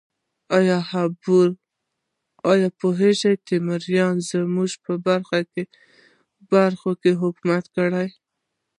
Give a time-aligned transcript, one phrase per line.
[2.51, 4.93] ایا پوهیږئ تیموریانو زموږ په
[6.53, 8.07] برخو کې حکومت کړی؟